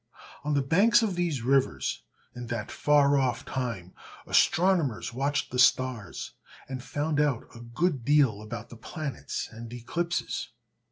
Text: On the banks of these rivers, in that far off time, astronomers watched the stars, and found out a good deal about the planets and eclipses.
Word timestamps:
On 0.43 0.55
the 0.55 0.63
banks 0.63 1.03
of 1.03 1.13
these 1.13 1.43
rivers, 1.43 2.01
in 2.35 2.47
that 2.47 2.71
far 2.71 3.19
off 3.19 3.45
time, 3.45 3.93
astronomers 4.25 5.13
watched 5.13 5.51
the 5.51 5.59
stars, 5.59 6.33
and 6.67 6.81
found 6.83 7.19
out 7.19 7.45
a 7.55 7.59
good 7.59 8.03
deal 8.03 8.41
about 8.41 8.69
the 8.69 8.77
planets 8.77 9.47
and 9.51 9.71
eclipses. 9.71 10.49